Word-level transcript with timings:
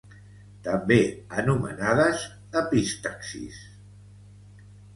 També 0.67 0.97
anomenades 1.41 2.25
epistaxis. 2.63 3.63